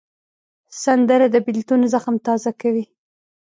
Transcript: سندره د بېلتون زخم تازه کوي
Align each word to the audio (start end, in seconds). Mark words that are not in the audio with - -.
سندره 0.83 1.27
د 1.31 1.35
بېلتون 1.45 1.81
زخم 1.93 2.15
تازه 2.25 2.51
کوي 2.61 2.85